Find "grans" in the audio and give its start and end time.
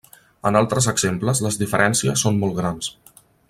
2.63-2.91